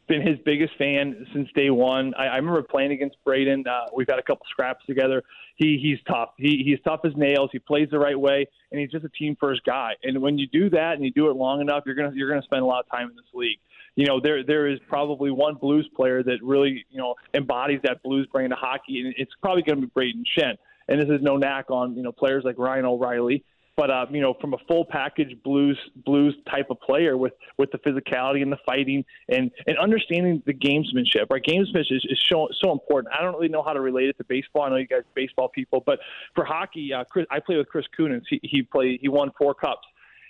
been 0.06 0.24
his 0.24 0.38
biggest 0.44 0.74
fan 0.78 1.26
since 1.32 1.48
day 1.56 1.70
one. 1.70 2.14
I, 2.14 2.26
I 2.26 2.36
remember 2.36 2.62
playing 2.62 2.92
against 2.92 3.16
Brayden. 3.26 3.66
Uh, 3.66 3.86
we've 3.94 4.08
had 4.08 4.18
a 4.18 4.22
couple 4.22 4.46
scraps 4.48 4.84
together. 4.86 5.22
He 5.56 5.78
he's 5.82 5.98
tough. 6.06 6.30
He 6.36 6.62
he's 6.64 6.78
tough 6.84 7.00
as 7.04 7.12
nails. 7.16 7.50
He 7.52 7.58
plays 7.58 7.88
the 7.90 7.98
right 7.98 8.18
way, 8.18 8.46
and 8.70 8.80
he's 8.80 8.90
just 8.90 9.04
a 9.04 9.08
team 9.08 9.36
first 9.40 9.62
guy. 9.64 9.94
And 10.04 10.22
when 10.22 10.38
you 10.38 10.46
do 10.46 10.70
that 10.70 10.92
and 10.94 11.04
you 11.04 11.10
do 11.10 11.30
it 11.30 11.36
long 11.36 11.60
enough, 11.60 11.82
you're 11.86 11.96
gonna 11.96 12.12
you're 12.14 12.28
gonna 12.28 12.42
spend 12.42 12.62
a 12.62 12.66
lot 12.66 12.84
of 12.84 12.90
time 12.90 13.10
in 13.10 13.16
this 13.16 13.24
league 13.34 13.58
you 13.96 14.06
know, 14.06 14.20
there 14.20 14.44
there 14.44 14.68
is 14.68 14.78
probably 14.88 15.30
one 15.30 15.54
blues 15.54 15.88
player 15.96 16.22
that 16.22 16.38
really, 16.42 16.84
you 16.90 16.98
know, 16.98 17.14
embodies 17.34 17.80
that 17.82 18.02
blues 18.02 18.28
brand 18.30 18.52
of 18.52 18.58
hockey, 18.58 19.00
and 19.00 19.14
it's 19.16 19.32
probably 19.42 19.62
going 19.62 19.80
to 19.80 19.86
be 19.86 19.92
Brayden 19.92 20.22
Schenn. 20.38 20.56
And 20.88 21.00
this 21.00 21.08
is 21.08 21.20
no 21.22 21.36
knack 21.36 21.70
on, 21.70 21.96
you 21.96 22.02
know, 22.02 22.12
players 22.12 22.44
like 22.44 22.58
Ryan 22.58 22.84
O'Reilly, 22.84 23.42
but 23.76 23.90
uh, 23.90 24.06
you 24.10 24.20
know, 24.20 24.34
from 24.40 24.52
a 24.52 24.58
full 24.68 24.84
package 24.84 25.34
blues 25.42 25.78
blues 26.04 26.36
type 26.50 26.66
of 26.70 26.78
player 26.80 27.16
with 27.16 27.32
with 27.56 27.70
the 27.72 27.78
physicality 27.78 28.42
and 28.42 28.52
the 28.52 28.58
fighting 28.66 29.02
and 29.30 29.50
and 29.66 29.78
understanding 29.78 30.42
the 30.44 30.52
gamesmanship. 30.52 31.30
Right, 31.30 31.42
gamesmanship 31.42 31.90
is, 31.90 32.06
is 32.08 32.22
so 32.30 32.48
so 32.62 32.72
important. 32.72 33.14
I 33.18 33.22
don't 33.22 33.34
really 33.34 33.48
know 33.48 33.62
how 33.62 33.72
to 33.72 33.80
relate 33.80 34.10
it 34.10 34.18
to 34.18 34.24
baseball. 34.24 34.62
I 34.64 34.68
know 34.68 34.76
you 34.76 34.86
guys 34.86 35.02
baseball 35.14 35.48
people, 35.48 35.82
but 35.84 36.00
for 36.34 36.44
hockey, 36.44 36.92
uh, 36.92 37.04
Chris, 37.04 37.26
I 37.30 37.40
play 37.40 37.56
with 37.56 37.68
Chris 37.68 37.86
Kunitz. 37.98 38.24
He 38.28 38.40
he 38.42 38.62
played 38.62 39.00
he 39.00 39.08
won 39.08 39.30
four 39.38 39.54
cups 39.54 39.86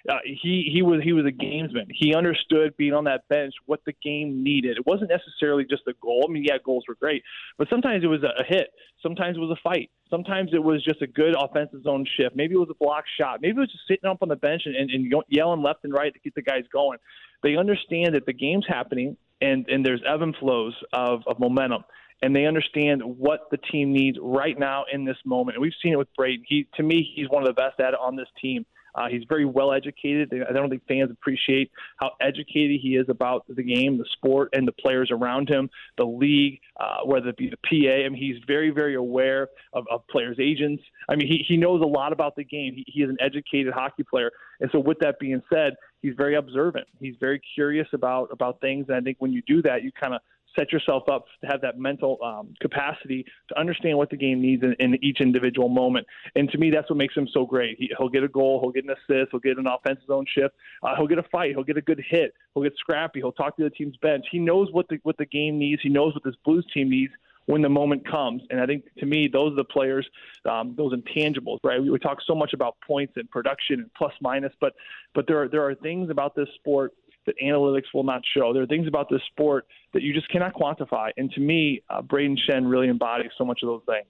uh, 0.08 0.19
he 0.25 0.70
he 0.73 0.82
was 0.82 1.00
he 1.03 1.12
was 1.12 1.25
a 1.25 1.31
gamesman. 1.31 1.87
He 1.91 2.14
understood 2.14 2.76
being 2.76 2.93
on 2.93 3.05
that 3.05 3.29
bench 3.29 3.55
what 3.67 3.81
the 3.87 3.93
game 4.03 4.43
needed. 4.43 4.76
It 4.76 4.87
wasn't 4.87 5.11
necessarily 5.11 5.64
just 5.64 5.82
a 5.88 5.93
goal. 6.03 6.26
I 6.29 6.32
mean, 6.32 6.44
yeah, 6.44 6.58
goals 6.64 6.85
were 6.88 6.94
great, 6.94 7.23
but 7.58 7.69
sometimes 7.69 8.05
it 8.05 8.08
was 8.08 8.23
a, 8.23 8.44
hit. 8.44 8.69
Sometimes 9.03 9.37
it 9.37 9.41
was 9.41 9.50
a 9.50 9.69
fight. 9.69 9.91
Sometimes 10.11 10.50
it 10.53 10.62
was 10.62 10.85
just 10.85 11.03
a 11.03 11.06
good 11.06 11.35
offensive 11.38 11.82
zone 11.82 12.06
shift. 12.17 12.37
Maybe 12.37 12.55
it 12.55 12.58
was 12.58 12.70
a 12.70 12.85
block 12.85 13.05
shot. 13.19 13.41
Maybe 13.41 13.56
it 13.56 13.61
was 13.61 13.73
just 13.73 13.87
sitting 13.88 14.08
up 14.08 14.19
on 14.23 14.29
the 14.29 14.37
bench 14.37 14.62
and, 14.67 14.76
and, 14.76 14.91
and 14.91 15.12
yelling 15.29 15.62
left 15.62 15.85
and 15.85 15.93
right 15.93 16.12
to 16.12 16.19
keep 16.19 16.35
the 16.35 16.43
guys 16.43 16.64
going. 16.73 16.99
They 17.43 17.56
understand 17.56 18.14
that 18.14 18.26
the 18.26 18.32
game's 18.32 18.67
happening 18.69 19.17
and 19.41 19.67
and 19.69 19.85
there's 19.85 20.03
ebb 20.06 20.23
and 20.23 20.35
flows 20.37 20.75
of, 20.93 21.23
of 21.26 21.38
momentum 21.38 21.85
and 22.23 22.35
they 22.35 22.47
understand 22.47 23.03
what 23.03 23.50
the 23.50 23.58
team 23.58 23.93
needs 23.93 24.19
right 24.20 24.58
now 24.58 24.84
in 24.91 25.05
this 25.05 25.19
moment. 25.25 25.56
And 25.56 25.63
we've 25.63 25.72
seen 25.82 25.93
it 25.93 25.98
with 25.98 26.08
Brayden. 26.19 26.43
He, 26.46 26.67
to 26.75 26.82
me, 26.82 27.06
he's 27.15 27.29
one 27.29 27.43
of 27.43 27.46
the 27.46 27.53
best 27.53 27.79
at 27.79 27.93
it 27.93 28.01
on 28.01 28.17
this 28.17 28.29
team. 28.41 28.65
Uh, 28.96 29.08
he's 29.08 29.24
very 29.29 29.44
well 29.44 29.72
educated. 29.72 30.32
I 30.48 30.53
don't 30.53 30.70
think 30.70 30.82
fans 30.88 31.10
appreciate 31.10 31.70
how 31.98 32.12
educated 32.20 32.81
he 32.82 32.96
is 32.96 33.06
about 33.08 33.44
the 33.48 33.62
game, 33.62 33.98
the 33.98 34.06
sport, 34.12 34.50
and 34.55 34.67
the 34.67 34.72
players 34.72 35.10
around 35.10 35.48
him, 35.48 35.69
the 35.98 36.05
league, 36.05 36.60
uh, 36.81 37.00
whether 37.05 37.29
it 37.29 37.36
be 37.36 37.50
the 37.50 37.56
PA. 37.58 38.05
I 38.06 38.08
mean, 38.08 38.20
he's 38.20 38.43
very, 38.46 38.70
very 38.70 38.94
aware 38.94 39.48
of, 39.72 39.86
of 39.91 40.06
players' 40.08 40.38
agents. 40.41 40.82
I 41.08 41.17
mean, 41.17 41.29
he, 41.29 41.44
he 41.46 41.56
knows 41.56 41.82
a 41.82 41.86
lot 41.86 42.12
about 42.12 42.36
the 42.36 42.44
game. 42.44 42.74
He, 42.74 42.84
he 42.86 43.03
is 43.03 43.10
an 43.10 43.19
educated 43.20 43.72
hockey 43.74 44.03
player. 44.03 44.31
And 44.60 44.70
so, 44.72 44.79
with 44.79 44.98
that 45.00 45.19
being 45.19 45.43
said, 45.53 45.74
he's 46.00 46.15
very 46.17 46.34
observant. 46.34 46.86
He's 46.98 47.17
very 47.20 47.41
curious 47.55 47.88
about 47.93 48.29
about 48.32 48.60
things. 48.60 48.86
And 48.88 48.96
I 48.96 49.00
think 49.00 49.19
when 49.20 49.32
you 49.32 49.43
do 49.46 49.60
that, 49.62 49.82
you 49.82 49.93
kind 49.93 50.15
of 50.15 50.20
set 50.58 50.72
yourself 50.72 51.08
up 51.08 51.27
to 51.41 51.46
have 51.46 51.60
that 51.60 51.79
mental 51.79 52.19
um, 52.22 52.55
capacity 52.60 53.25
to 53.48 53.58
understand 53.58 53.96
what 53.98 54.10
the 54.10 54.17
game 54.17 54.41
needs 54.41 54.63
in, 54.63 54.75
in, 54.79 55.05
each 55.05 55.20
individual 55.20 55.69
moment. 55.69 56.06
And 56.34 56.51
to 56.51 56.58
me, 56.58 56.70
that's 56.70 56.89
what 56.91 56.96
makes 56.96 57.15
him 57.15 57.29
so 57.32 57.46
great. 57.46 57.77
He, 57.79 57.91
will 57.98 58.08
get 58.08 58.25
a 58.25 58.29
goal, 58.29 58.60
he'll 58.60 58.72
get 58.72 58.84
an 58.84 58.91
assist, 58.91 59.31
he'll 59.31 59.41
get 59.41 59.58
an 59.58 59.67
offensive 59.67 60.06
zone 60.06 60.27
shift, 60.27 60.55
uh, 60.82 60.96
he'll 60.96 61.06
get 61.06 61.19
a 61.19 61.25
fight, 61.25 61.51
he'll 61.51 61.65
get 61.65 61.77
a 61.77 61.82
good 61.82 62.03
hit, 62.08 62.34
he'll 62.55 62.63
get 62.63 62.75
scrappy, 62.79 63.20
he'll 63.20 63.32
talk 63.32 63.56
to 63.56 63.65
the 63.65 63.70
team's 63.70 63.96
bench. 63.98 64.27
He 64.31 64.39
knows 64.39 64.69
what 64.72 64.89
the 64.89 64.98
what 65.03 65.17
the 65.19 65.27
game 65.27 65.58
needs. 65.58 65.82
He 65.82 65.89
knows 65.89 66.15
what 66.15 66.25
this 66.25 66.34
Blues 66.44 66.67
team 66.72 66.91
needs 66.91 67.13
when 67.46 67.63
the 67.63 67.69
moment 67.69 68.06
comes. 68.08 68.43
And 68.51 68.60
I 68.60 68.67
think 68.67 68.84
to 68.98 69.06
me, 69.06 69.29
those 69.29 69.53
are 69.53 69.56
the 69.56 69.65
players, 69.65 70.06
um, 70.51 70.75
those 70.77 70.93
intangibles, 70.93 71.58
right? 71.65 71.81
We, 71.81 71.91
we 71.91 71.98
talk 71.98 72.19
so 72.27 72.34
much 72.34 72.53
about 72.53 72.77
points 72.86 73.15
and 73.17 73.31
production 73.31 73.81
and 73.81 73.94
plus 73.94 74.13
minus, 74.20 74.53
but 74.60 74.75
but 75.15 75.27
there 75.27 75.43
are 75.43 75.48
there 75.48 75.67
are 75.67 75.75
things 75.75 76.10
about 76.10 76.34
this 76.34 76.48
sport 76.56 76.93
that 77.27 77.35
analytics 77.43 77.93
will 77.93 78.05
not 78.05 78.23
show. 78.35 78.53
There 78.53 78.63
are 78.63 78.67
things 78.67 78.89
about 78.89 79.09
this 79.11 79.21
sport 79.33 79.67
that 79.93 80.03
you 80.03 80.15
just 80.15 80.29
cannot 80.31 80.55
quantify. 80.55 81.11
And 81.17 81.31
to 81.33 81.41
me, 81.41 81.83
uh, 81.91 82.03
Brayden 82.03 82.37
Schenn 82.49 82.71
really 82.71 82.89
embodies 82.89 83.31
so 83.37 83.45
much 83.45 83.61
of 83.63 83.69
those 83.69 83.83
things. 83.87 84.06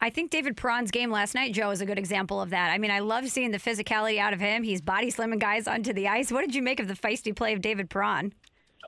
I 0.00 0.08
think 0.08 0.30
David 0.30 0.56
Perron's 0.56 0.90
game 0.90 1.10
last 1.10 1.34
night, 1.34 1.52
Joe, 1.52 1.70
is 1.70 1.80
a 1.80 1.86
good 1.86 1.98
example 1.98 2.40
of 2.40 2.50
that. 2.50 2.70
I 2.70 2.78
mean, 2.78 2.90
I 2.90 3.00
love 3.00 3.28
seeing 3.28 3.50
the 3.50 3.58
physicality 3.58 4.18
out 4.18 4.32
of 4.32 4.40
him. 4.40 4.62
He's 4.62 4.80
body 4.80 5.10
slamming 5.10 5.38
guys 5.38 5.68
onto 5.68 5.92
the 5.92 6.08
ice. 6.08 6.32
What 6.32 6.40
did 6.40 6.54
you 6.54 6.62
make 6.62 6.80
of 6.80 6.88
the 6.88 6.94
feisty 6.94 7.36
play 7.36 7.52
of 7.52 7.60
David 7.60 7.90
Perron? 7.90 8.32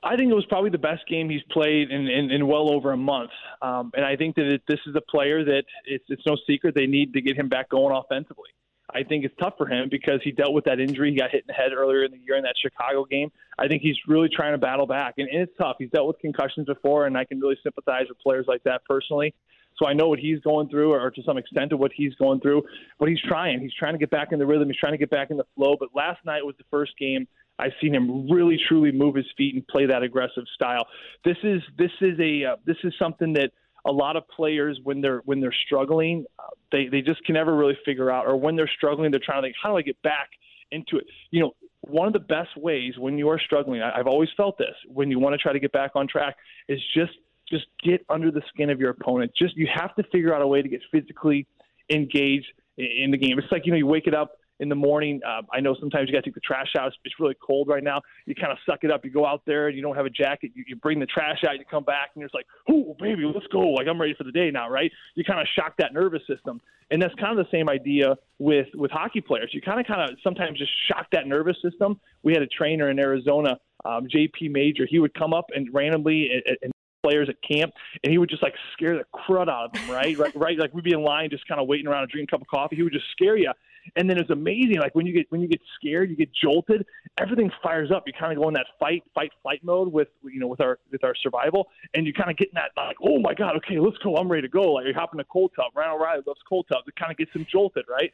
I 0.03 0.17
think 0.17 0.31
it 0.31 0.35
was 0.35 0.45
probably 0.45 0.69
the 0.69 0.77
best 0.77 1.07
game 1.07 1.29
he's 1.29 1.43
played 1.51 1.89
in, 1.89 2.07
in, 2.07 2.29
in 2.31 2.47
well 2.47 2.73
over 2.73 2.91
a 2.91 2.97
month. 2.97 3.29
Um, 3.61 3.91
and 3.95 4.03
I 4.03 4.15
think 4.15 4.35
that 4.35 4.51
it, 4.51 4.61
this 4.67 4.79
is 4.85 4.95
a 4.95 5.01
player 5.01 5.45
that 5.45 5.63
it's, 5.85 6.03
it's 6.09 6.23
no 6.25 6.35
secret 6.47 6.75
they 6.75 6.87
need 6.87 7.13
to 7.13 7.21
get 7.21 7.37
him 7.37 7.47
back 7.47 7.69
going 7.69 7.95
offensively. 7.95 8.49
I 8.93 9.03
think 9.03 9.25
it's 9.25 9.35
tough 9.39 9.53
for 9.57 9.67
him 9.67 9.89
because 9.89 10.19
he 10.23 10.31
dealt 10.31 10.53
with 10.53 10.65
that 10.65 10.79
injury. 10.79 11.11
He 11.11 11.17
got 11.17 11.31
hit 11.31 11.41
in 11.41 11.47
the 11.47 11.53
head 11.53 11.73
earlier 11.73 12.03
in 12.03 12.11
the 12.11 12.19
year 12.19 12.35
in 12.35 12.43
that 12.43 12.55
Chicago 12.61 13.05
game. 13.05 13.31
I 13.57 13.67
think 13.67 13.81
he's 13.81 13.97
really 14.07 14.29
trying 14.29 14.53
to 14.53 14.57
battle 14.57 14.87
back, 14.87 15.15
and, 15.17 15.27
it's 15.31 15.51
tough. 15.57 15.77
He's 15.79 15.89
dealt 15.89 16.07
with 16.07 16.19
concussions 16.19 16.67
before, 16.67 17.07
and 17.07 17.17
I 17.17 17.25
can 17.25 17.39
really 17.39 17.57
sympathize 17.63 18.05
with 18.09 18.19
players 18.19 18.45
like 18.47 18.63
that 18.63 18.81
personally. 18.85 19.33
So 19.77 19.87
I 19.87 19.93
know 19.93 20.07
what 20.07 20.19
he's 20.19 20.39
going 20.41 20.69
through, 20.69 20.93
or 20.93 21.09
to 21.09 21.23
some 21.23 21.37
extent 21.37 21.71
of 21.71 21.79
what 21.79 21.91
he's 21.95 22.13
going 22.15 22.39
through. 22.39 22.63
But 22.99 23.09
he's 23.09 23.21
trying. 23.27 23.59
He's 23.59 23.73
trying 23.73 23.93
to 23.93 23.99
get 23.99 24.11
back 24.11 24.31
in 24.31 24.37
the 24.37 24.45
rhythm. 24.45 24.67
He's 24.67 24.77
trying 24.77 24.93
to 24.93 24.99
get 24.99 25.09
back 25.09 25.31
in 25.31 25.37
the 25.37 25.45
flow. 25.55 25.75
But 25.79 25.89
last 25.95 26.23
night 26.25 26.45
was 26.45 26.55
the 26.57 26.65
first 26.69 26.91
game 26.99 27.27
I've 27.59 27.71
seen 27.81 27.93
him 27.93 28.29
really, 28.29 28.57
truly 28.67 28.91
move 28.91 29.15
his 29.15 29.27
feet 29.37 29.53
and 29.55 29.65
play 29.67 29.85
that 29.85 30.03
aggressive 30.03 30.43
style. 30.53 30.87
This 31.23 31.37
is 31.43 31.61
this 31.77 31.91
is 32.01 32.19
a 32.19 32.45
uh, 32.45 32.55
this 32.65 32.77
is 32.83 32.93
something 32.97 33.33
that 33.33 33.51
a 33.85 33.91
lot 33.91 34.15
of 34.15 34.27
players 34.27 34.79
when 34.83 35.01
they're 35.01 35.21
when 35.25 35.39
they're 35.39 35.55
struggling, 35.65 36.25
uh, 36.39 36.43
they 36.71 36.87
they 36.87 37.01
just 37.01 37.23
can 37.25 37.33
never 37.33 37.55
really 37.55 37.77
figure 37.85 38.09
out, 38.09 38.25
or 38.25 38.35
when 38.37 38.55
they're 38.55 38.69
struggling, 38.77 39.11
they're 39.11 39.19
trying 39.23 39.41
to 39.41 39.47
think, 39.47 39.55
how 39.61 39.69
do 39.69 39.77
I 39.77 39.81
get 39.81 40.01
back 40.01 40.29
into 40.71 40.97
it? 40.97 41.05
You 41.31 41.41
know, 41.41 41.51
one 41.81 42.07
of 42.07 42.13
the 42.13 42.19
best 42.19 42.55
ways 42.55 42.93
when 42.97 43.17
you 43.17 43.29
are 43.29 43.39
struggling, 43.39 43.81
I, 43.81 43.99
I've 43.99 44.07
always 44.07 44.29
felt 44.37 44.57
this, 44.57 44.75
when 44.87 45.11
you 45.11 45.19
want 45.19 45.33
to 45.33 45.37
try 45.37 45.53
to 45.53 45.59
get 45.59 45.71
back 45.71 45.91
on 45.95 46.07
track, 46.07 46.35
is 46.67 46.79
just 46.95 47.13
just 47.49 47.65
get 47.83 48.05
under 48.09 48.31
the 48.31 48.41
skin 48.49 48.69
of 48.69 48.79
your 48.79 48.89
opponent. 48.89 49.31
Just 49.37 49.55
you 49.57 49.67
have 49.73 49.93
to 49.95 50.03
figure 50.11 50.33
out 50.33 50.41
a 50.41 50.47
way 50.47 50.61
to 50.61 50.69
get 50.69 50.81
physically 50.91 51.45
engaged 51.89 52.47
in 52.77 53.11
the 53.11 53.17
game. 53.17 53.37
It's 53.37 53.51
like 53.51 53.65
you 53.65 53.71
know 53.71 53.77
you 53.77 53.87
wake 53.87 54.07
it 54.07 54.13
up 54.13 54.37
in 54.59 54.69
the 54.69 54.75
morning. 54.75 55.19
Uh, 55.27 55.41
I 55.51 55.59
know 55.59 55.75
sometimes 55.79 56.07
you 56.07 56.13
got 56.13 56.23
to 56.23 56.29
take 56.29 56.35
the 56.35 56.41
trash 56.41 56.71
out. 56.77 56.87
It's, 56.87 56.97
it's 57.03 57.15
really 57.19 57.35
cold 57.45 57.67
right 57.67 57.83
now. 57.83 58.01
You 58.25 58.35
kind 58.35 58.51
of 58.51 58.57
suck 58.65 58.83
it 58.83 58.91
up. 58.91 59.03
You 59.03 59.11
go 59.11 59.25
out 59.25 59.41
there 59.45 59.67
and 59.67 59.75
you 59.75 59.81
don't 59.81 59.95
have 59.95 60.05
a 60.05 60.09
jacket. 60.09 60.51
You, 60.55 60.63
you 60.67 60.75
bring 60.75 60.99
the 60.99 61.05
trash 61.05 61.43
out. 61.47 61.57
You 61.57 61.65
come 61.69 61.83
back 61.83 62.11
and 62.13 62.21
you're 62.21 62.27
just 62.27 62.35
like, 62.35 62.47
"Oh, 62.69 62.95
baby, 62.99 63.23
let's 63.25 63.47
go!" 63.47 63.69
Like 63.71 63.87
I'm 63.87 63.99
ready 63.99 64.13
for 64.17 64.23
the 64.23 64.31
day 64.31 64.51
now, 64.51 64.69
right? 64.69 64.91
You 65.15 65.23
kind 65.23 65.39
of 65.39 65.47
shock 65.57 65.75
that 65.77 65.93
nervous 65.93 66.21
system, 66.27 66.61
and 66.91 67.01
that's 67.01 67.13
kind 67.15 67.37
of 67.37 67.45
the 67.45 67.51
same 67.51 67.69
idea 67.69 68.15
with 68.39 68.67
with 68.75 68.91
hockey 68.91 69.21
players. 69.21 69.51
You 69.53 69.61
kind 69.61 69.79
of 69.79 69.87
kind 69.87 70.09
of 70.09 70.17
sometimes 70.23 70.57
just 70.59 70.71
shock 70.87 71.07
that 71.11 71.27
nervous 71.27 71.57
system. 71.61 71.99
We 72.23 72.33
had 72.33 72.41
a 72.41 72.47
trainer 72.47 72.89
in 72.89 72.99
Arizona, 72.99 73.59
um, 73.85 74.07
JP 74.07 74.51
Major. 74.51 74.85
He 74.89 74.99
would 74.99 75.13
come 75.13 75.33
up 75.33 75.47
and 75.53 75.67
randomly 75.73 76.29
and 76.61 76.73
players 77.03 77.29
at 77.29 77.35
camp, 77.41 77.73
and 78.03 78.11
he 78.11 78.17
would 78.17 78.29
just 78.29 78.41
like 78.41 78.55
scare 78.71 78.97
the 78.97 79.05
crud 79.13 79.49
out 79.49 79.65
of 79.65 79.73
them, 79.73 79.89
right? 79.91 80.17
right, 80.17 80.35
right. 80.35 80.57
Like 80.57 80.73
we'd 80.73 80.83
be 80.85 80.93
in 80.93 81.03
line, 81.03 81.29
just 81.29 81.47
kind 81.47 81.59
of 81.59 81.67
waiting 81.67 81.87
around, 81.87 82.09
a 82.09 82.25
cup 82.27 82.41
of 82.41 82.47
coffee. 82.47 82.77
He 82.77 82.83
would 82.83 82.93
just 82.93 83.11
scare 83.11 83.37
you, 83.37 83.51
and 83.95 84.09
then 84.09 84.17
it's 84.17 84.29
amazing. 84.29 84.79
Like 84.79 84.95
when 84.95 85.05
you 85.05 85.13
get 85.13 85.25
when 85.29 85.41
you 85.41 85.47
get 85.47 85.61
scared, 85.75 86.09
you 86.09 86.15
get 86.15 86.29
jolted, 86.33 86.85
everything 87.19 87.51
fires 87.61 87.91
up. 87.91 88.03
You 88.07 88.13
kind 88.17 88.31
of 88.31 88.39
go 88.39 88.47
in 88.47 88.53
that 88.55 88.67
fight, 88.79 89.03
fight, 89.13 89.31
flight 89.41 89.61
mode 89.63 89.91
with 89.91 90.09
you 90.23 90.39
know 90.39 90.47
with 90.47 90.61
our 90.61 90.79
with 90.91 91.03
our 91.03 91.15
survival, 91.15 91.67
and 91.93 92.05
you 92.05 92.13
kind 92.13 92.29
of 92.29 92.37
get 92.37 92.49
in 92.49 92.55
that 92.55 92.71
like, 92.77 92.97
oh 93.03 93.19
my 93.19 93.33
god, 93.33 93.55
okay, 93.57 93.79
let's 93.79 93.97
go, 93.97 94.15
I'm 94.15 94.29
ready 94.29 94.43
to 94.43 94.51
go. 94.51 94.73
Like 94.73 94.85
you 94.85 94.93
hop 94.93 95.13
in 95.13 95.19
a 95.19 95.25
cold 95.25 95.51
tub. 95.55 95.71
Ryan 95.75 95.91
O'Reilly 95.91 96.23
loves 96.25 96.41
cold 96.47 96.65
tubs. 96.71 96.87
It 96.87 96.95
kind 96.95 97.11
of 97.11 97.17
gets 97.17 97.31
him 97.33 97.45
jolted, 97.51 97.85
right? 97.89 98.11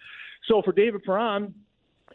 So 0.48 0.62
for 0.62 0.72
David 0.72 1.04
Perron, 1.04 1.54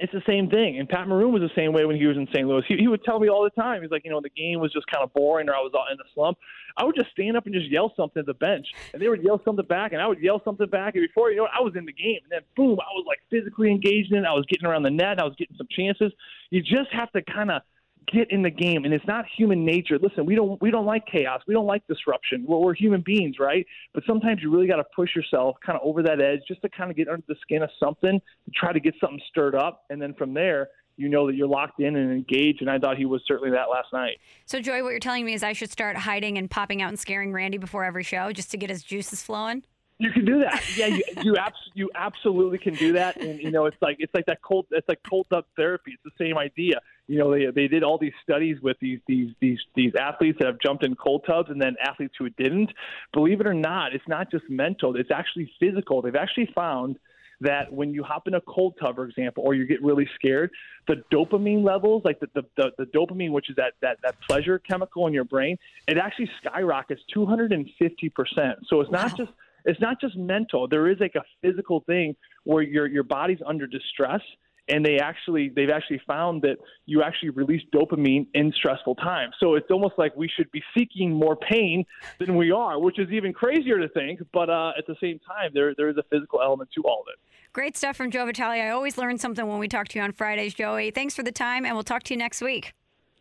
it's 0.00 0.12
the 0.12 0.22
same 0.26 0.48
thing. 0.50 0.78
And 0.78 0.88
Pat 0.88 1.06
Maroon 1.08 1.32
was 1.32 1.42
the 1.42 1.54
same 1.54 1.72
way 1.72 1.84
when 1.84 1.96
he 1.96 2.06
was 2.06 2.16
in 2.16 2.26
St. 2.28 2.46
Louis. 2.46 2.64
He, 2.66 2.76
he 2.76 2.88
would 2.88 3.04
tell 3.04 3.18
me 3.18 3.28
all 3.28 3.44
the 3.44 3.50
time. 3.60 3.82
He's 3.82 3.90
like, 3.90 4.04
you 4.04 4.10
know, 4.10 4.20
the 4.20 4.30
game 4.30 4.60
was 4.60 4.72
just 4.72 4.86
kind 4.86 5.02
of 5.02 5.12
boring 5.12 5.48
or 5.48 5.54
I 5.54 5.60
was 5.60 5.72
in 5.92 5.98
a 5.98 6.08
slump. 6.14 6.38
I 6.76 6.84
would 6.84 6.96
just 6.96 7.10
stand 7.10 7.36
up 7.36 7.46
and 7.46 7.54
just 7.54 7.70
yell 7.70 7.92
something 7.96 8.20
at 8.20 8.26
the 8.26 8.34
bench. 8.34 8.66
And 8.92 9.00
they 9.00 9.08
would 9.08 9.22
yell 9.22 9.40
something 9.44 9.66
back 9.66 9.92
and 9.92 10.02
I 10.02 10.06
would 10.06 10.20
yell 10.20 10.42
something 10.44 10.66
back. 10.66 10.94
And 10.94 11.06
before 11.06 11.30
you 11.30 11.36
know 11.36 11.44
it, 11.44 11.50
I 11.56 11.62
was 11.62 11.74
in 11.76 11.84
the 11.84 11.92
game. 11.92 12.18
And 12.24 12.32
then 12.32 12.40
boom, 12.56 12.78
I 12.80 12.92
was 12.94 13.04
like 13.06 13.20
physically 13.30 13.70
engaged 13.70 14.12
in 14.12 14.24
it. 14.24 14.26
I 14.26 14.32
was 14.32 14.44
getting 14.48 14.66
around 14.66 14.82
the 14.82 14.90
net. 14.90 15.20
I 15.20 15.24
was 15.24 15.34
getting 15.38 15.56
some 15.56 15.68
chances. 15.70 16.12
You 16.50 16.60
just 16.62 16.92
have 16.92 17.10
to 17.12 17.22
kind 17.22 17.50
of– 17.50 17.62
get 18.12 18.30
in 18.30 18.42
the 18.42 18.50
game 18.50 18.84
and 18.84 18.92
it's 18.92 19.06
not 19.06 19.24
human 19.36 19.64
nature. 19.64 19.98
Listen 20.00 20.26
we 20.26 20.34
don't 20.34 20.60
we 20.60 20.70
don't 20.70 20.86
like 20.86 21.06
chaos. 21.06 21.42
We 21.46 21.54
don't 21.54 21.66
like 21.66 21.86
disruption. 21.86 22.44
We're, 22.46 22.58
we're 22.58 22.74
human 22.74 23.02
beings 23.04 23.36
right? 23.38 23.66
But 23.92 24.04
sometimes 24.06 24.40
you 24.42 24.50
really 24.50 24.66
got 24.66 24.76
to 24.76 24.84
push 24.94 25.14
yourself 25.14 25.56
kind 25.64 25.78
of 25.78 25.86
over 25.86 26.02
that 26.02 26.20
edge 26.20 26.40
just 26.46 26.62
to 26.62 26.68
kind 26.68 26.90
of 26.90 26.96
get 26.96 27.08
under 27.08 27.24
the 27.28 27.36
skin 27.42 27.62
of 27.62 27.70
something 27.80 28.20
to 28.20 28.50
try 28.54 28.72
to 28.72 28.80
get 28.80 28.94
something 29.00 29.20
stirred 29.28 29.54
up. 29.54 29.84
And 29.90 30.00
then 30.00 30.14
from 30.14 30.34
there 30.34 30.68
you 30.96 31.08
know 31.08 31.26
that 31.26 31.34
you're 31.34 31.48
locked 31.48 31.80
in 31.80 31.96
and 31.96 32.12
engaged 32.12 32.60
and 32.60 32.70
i 32.70 32.78
thought 32.78 32.96
he 32.96 33.04
was 33.04 33.20
certainly 33.26 33.50
that 33.50 33.68
last 33.68 33.88
night. 33.92 34.18
So 34.46 34.60
joy 34.60 34.82
what 34.82 34.90
you're 34.90 35.00
telling 35.00 35.24
me 35.24 35.34
is 35.34 35.42
i 35.42 35.52
should 35.52 35.70
start 35.70 35.96
hiding 35.96 36.38
and 36.38 36.50
popping 36.50 36.82
out 36.82 36.88
and 36.88 36.98
scaring 36.98 37.32
randy 37.32 37.58
before 37.58 37.84
every 37.84 38.04
show 38.04 38.32
just 38.32 38.50
to 38.52 38.56
get 38.56 38.70
his 38.70 38.82
juices 38.82 39.22
flowing 39.22 39.64
you 39.98 40.10
can 40.10 40.24
do 40.24 40.40
that. 40.40 40.62
Yeah, 40.76 40.86
you 40.86 41.02
you, 41.22 41.36
abs- 41.36 41.70
you 41.74 41.90
absolutely 41.94 42.58
can 42.58 42.74
do 42.74 42.92
that. 42.94 43.16
And 43.16 43.40
you 43.40 43.50
know, 43.50 43.66
it's 43.66 43.80
like 43.80 43.96
it's 44.00 44.12
like 44.14 44.26
that 44.26 44.42
cold 44.42 44.66
it's 44.70 44.88
like 44.88 45.00
cold 45.08 45.26
tub 45.30 45.44
therapy. 45.56 45.92
It's 45.92 46.02
the 46.02 46.24
same 46.24 46.36
idea. 46.36 46.80
You 47.06 47.18
know, 47.18 47.32
they 47.32 47.46
they 47.46 47.68
did 47.68 47.82
all 47.82 47.98
these 47.98 48.12
studies 48.22 48.60
with 48.60 48.76
these 48.80 49.00
these 49.06 49.30
these 49.40 49.60
these 49.74 49.92
athletes 49.94 50.38
that 50.40 50.46
have 50.46 50.58
jumped 50.58 50.84
in 50.84 50.94
cold 50.96 51.24
tubs 51.26 51.50
and 51.50 51.60
then 51.60 51.76
athletes 51.80 52.14
who 52.18 52.28
didn't. 52.30 52.72
Believe 53.12 53.40
it 53.40 53.46
or 53.46 53.54
not, 53.54 53.94
it's 53.94 54.08
not 54.08 54.30
just 54.30 54.44
mental, 54.48 54.96
it's 54.96 55.10
actually 55.10 55.52
physical. 55.60 56.02
They've 56.02 56.16
actually 56.16 56.50
found 56.54 56.98
that 57.40 57.72
when 57.72 57.92
you 57.92 58.02
hop 58.02 58.26
in 58.26 58.34
a 58.34 58.40
cold 58.40 58.74
tub, 58.80 58.96
for 58.96 59.04
example, 59.04 59.44
or 59.44 59.54
you 59.54 59.66
get 59.66 59.82
really 59.82 60.08
scared, 60.14 60.50
the 60.86 61.02
dopamine 61.12 61.64
levels, 61.64 62.02
like 62.04 62.20
the, 62.20 62.28
the, 62.34 62.42
the, 62.56 62.72
the, 62.78 62.86
dopamine, 62.86 63.30
which 63.30 63.50
is 63.50 63.56
that, 63.56 63.74
that, 63.82 63.98
that 64.02 64.14
pleasure 64.20 64.58
chemical 64.58 65.06
in 65.06 65.12
your 65.12 65.24
brain, 65.24 65.58
it 65.88 65.98
actually 65.98 66.30
skyrockets 66.40 67.02
250%. 67.14 68.54
So 68.68 68.80
it's 68.80 68.90
not 68.90 69.10
wow. 69.10 69.16
just 69.16 69.32
it's 69.64 69.80
not 69.80 70.00
just 70.00 70.16
mental. 70.16 70.68
There 70.68 70.90
is 70.90 70.98
like 71.00 71.14
a 71.14 71.22
physical 71.42 71.80
thing 71.86 72.16
where 72.44 72.62
your 72.62 72.86
your 72.86 73.04
body's 73.04 73.40
under 73.46 73.66
distress 73.66 74.20
and 74.68 74.84
they 74.84 74.98
actually 74.98 75.50
they've 75.54 75.70
actually 75.70 76.00
found 76.06 76.42
that 76.42 76.56
you 76.86 77.02
actually 77.02 77.30
release 77.30 77.62
dopamine 77.74 78.26
in 78.34 78.52
stressful 78.52 78.94
times. 78.96 79.34
So 79.40 79.54
it's 79.54 79.70
almost 79.70 79.94
like 79.98 80.14
we 80.16 80.28
should 80.28 80.50
be 80.52 80.62
seeking 80.76 81.12
more 81.12 81.36
pain 81.36 81.84
than 82.18 82.36
we 82.36 82.50
are, 82.50 82.78
which 82.78 82.98
is 82.98 83.10
even 83.10 83.32
crazier 83.32 83.78
to 83.78 83.88
think. 83.88 84.20
But 84.32 84.50
uh, 84.50 84.72
at 84.78 84.86
the 84.86 84.96
same 85.00 85.18
time, 85.20 85.50
there 85.52 85.74
there 85.76 85.88
is 85.88 85.96
a 85.96 86.04
physical 86.04 86.40
element 86.40 86.70
to 86.76 86.82
all 86.82 87.02
of 87.02 87.06
it. 87.12 87.18
Great 87.52 87.76
stuff 87.76 87.96
from 87.96 88.10
Joe 88.10 88.26
Vitale. 88.26 88.60
I 88.60 88.70
always 88.70 88.98
learn 88.98 89.18
something 89.18 89.46
when 89.46 89.58
we 89.58 89.68
talk 89.68 89.88
to 89.88 89.98
you 89.98 90.04
on 90.04 90.12
Fridays, 90.12 90.54
Joey. 90.54 90.90
Thanks 90.90 91.14
for 91.14 91.22
the 91.22 91.32
time, 91.32 91.64
and 91.64 91.74
we'll 91.74 91.84
talk 91.84 92.02
to 92.04 92.14
you 92.14 92.18
next 92.18 92.42
week. 92.42 92.72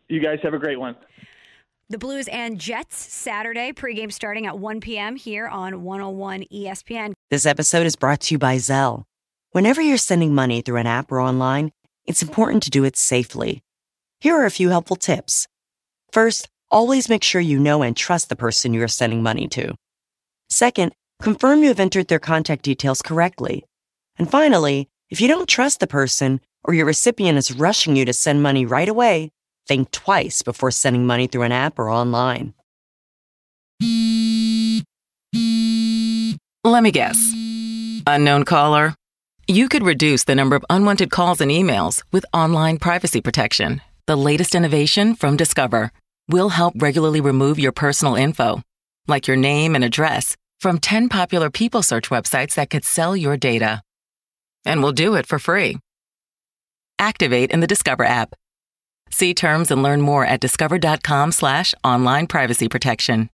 You 0.08 0.20
guys 0.20 0.38
have 0.42 0.54
a 0.54 0.58
great 0.58 0.78
one. 0.78 0.96
The 1.90 1.98
Blues 1.98 2.28
and 2.28 2.58
Jets 2.58 2.96
Saturday 2.96 3.70
pregame 3.72 4.10
starting 4.10 4.46
at 4.46 4.58
1 4.58 4.80
p.m. 4.80 5.16
here 5.16 5.46
on 5.46 5.82
101 5.82 6.44
ESPN. 6.50 7.12
This 7.30 7.44
episode 7.44 7.84
is 7.84 7.94
brought 7.94 8.20
to 8.20 8.34
you 8.34 8.38
by 8.38 8.56
Zelle. 8.56 9.04
Whenever 9.50 9.82
you're 9.82 9.98
sending 9.98 10.34
money 10.34 10.62
through 10.62 10.78
an 10.78 10.86
app 10.86 11.12
or 11.12 11.20
online, 11.20 11.72
it's 12.06 12.22
important 12.22 12.62
to 12.62 12.70
do 12.70 12.84
it 12.84 12.96
safely. 12.96 13.62
Here 14.18 14.34
are 14.34 14.46
a 14.46 14.50
few 14.50 14.70
helpful 14.70 14.96
tips. 14.96 15.46
First, 16.10 16.48
always 16.70 17.10
make 17.10 17.22
sure 17.22 17.42
you 17.42 17.58
know 17.58 17.82
and 17.82 17.94
trust 17.94 18.30
the 18.30 18.36
person 18.36 18.72
you 18.72 18.82
are 18.82 18.88
sending 18.88 19.22
money 19.22 19.46
to. 19.48 19.74
Second, 20.48 20.94
confirm 21.20 21.60
you 21.60 21.68
have 21.68 21.80
entered 21.80 22.08
their 22.08 22.18
contact 22.18 22.62
details 22.62 23.02
correctly. 23.02 23.62
And 24.18 24.30
finally, 24.30 24.88
if 25.10 25.20
you 25.20 25.28
don't 25.28 25.46
trust 25.46 25.80
the 25.80 25.86
person 25.86 26.40
or 26.64 26.72
your 26.72 26.86
recipient 26.86 27.36
is 27.36 27.52
rushing 27.52 27.94
you 27.94 28.06
to 28.06 28.14
send 28.14 28.42
money 28.42 28.64
right 28.64 28.88
away, 28.88 29.32
Think 29.66 29.90
twice 29.90 30.42
before 30.42 30.70
sending 30.70 31.06
money 31.06 31.26
through 31.26 31.42
an 31.42 31.52
app 31.52 31.78
or 31.78 31.88
online. 31.88 32.52
Let 36.62 36.82
me 36.82 36.90
guess. 36.90 37.16
Unknown 38.06 38.44
caller? 38.44 38.94
You 39.46 39.68
could 39.68 39.82
reduce 39.82 40.24
the 40.24 40.34
number 40.34 40.56
of 40.56 40.64
unwanted 40.68 41.10
calls 41.10 41.40
and 41.40 41.50
emails 41.50 42.02
with 42.12 42.26
online 42.32 42.78
privacy 42.78 43.20
protection. 43.20 43.80
The 44.06 44.16
latest 44.16 44.54
innovation 44.54 45.14
from 45.14 45.36
Discover 45.36 45.90
will 46.28 46.50
help 46.50 46.74
regularly 46.76 47.20
remove 47.20 47.58
your 47.58 47.72
personal 47.72 48.16
info, 48.16 48.62
like 49.06 49.26
your 49.26 49.36
name 49.36 49.74
and 49.74 49.84
address, 49.84 50.36
from 50.60 50.78
10 50.78 51.08
popular 51.08 51.50
people 51.50 51.82
search 51.82 52.10
websites 52.10 52.54
that 52.54 52.70
could 52.70 52.84
sell 52.84 53.16
your 53.16 53.36
data. 53.36 53.82
And 54.66 54.82
we'll 54.82 54.92
do 54.92 55.14
it 55.14 55.26
for 55.26 55.38
free. 55.38 55.78
Activate 56.98 57.50
in 57.50 57.60
the 57.60 57.66
Discover 57.66 58.04
app 58.04 58.34
See 59.14 59.32
terms 59.32 59.70
and 59.70 59.80
learn 59.80 60.00
more 60.00 60.26
at 60.26 60.40
discover.com 60.40 61.30
slash 61.30 61.72
online 61.84 62.26
privacy 62.26 62.68
protection. 62.68 63.30